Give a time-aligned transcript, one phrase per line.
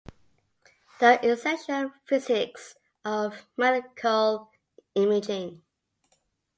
[0.99, 2.73] The Essential Physics
[3.05, 4.49] of Medical
[4.95, 5.61] Imaging.